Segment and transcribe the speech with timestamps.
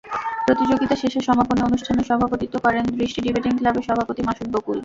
[0.45, 4.77] প্রতিযোগিতা শেষে সমাপনী অনুষ্ঠানের সভাপতিত্ব করেন দৃষ্টি ডিবেটিং ক্লাবের সভাপতি মাসুদ বকুল।